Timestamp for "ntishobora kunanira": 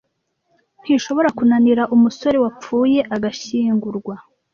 0.83-1.83